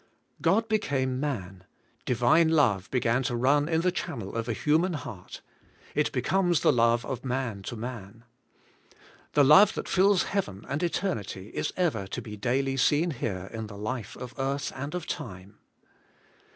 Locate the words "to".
3.21-3.35, 7.61-7.75, 12.07-12.19